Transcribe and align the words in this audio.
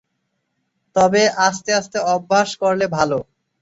তবে 0.95 1.21
আস্তে 1.47 1.71
আস্তে 1.79 1.97
অভ্যাস 2.13 2.49
করলে 2.61 2.85
ভালো। 2.97 3.17